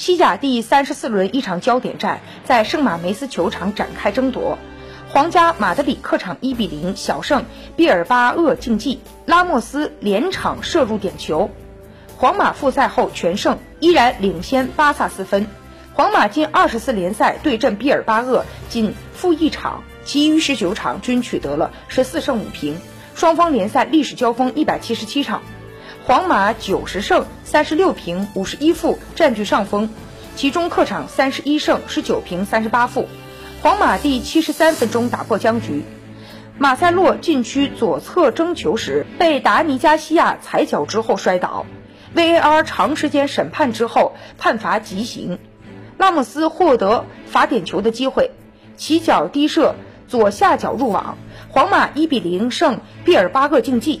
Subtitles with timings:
[0.00, 4.56] 西甲第三十四轮一场焦点战在圣马梅斯球场展开争夺，
[5.10, 7.44] 皇家马德里客场一比零小胜
[7.76, 11.50] 毕尔巴鄂竞技，拉莫斯连场射入点球，
[12.16, 15.46] 皇马复赛后全胜，依然领先巴萨四分。
[15.92, 22.80] 皇马近二十次联赛对阵毕尔巴鄂仅负一场，其余十九场均取得了十四胜五平，
[23.14, 25.42] 双方联赛历史交锋一百七十七场。
[26.06, 29.90] 皇马九十胜三十六平五十一负占据上风，
[30.34, 33.06] 其中客场三十一胜十九平三十八负。
[33.62, 35.84] 皇马第七十三分钟打破僵局，
[36.58, 41.66] 马塞洛禁区左侧争球时被达尼加西亚踩脚之后摔倒
[42.14, 45.38] ，VAR 长时间审判之后判罚极刑，
[45.98, 48.30] 拉莫斯获得罚点球的机会，
[48.78, 49.74] 起脚低射
[50.08, 51.18] 左下角入网，
[51.50, 53.98] 皇马一比零胜毕尔巴鄂竞技。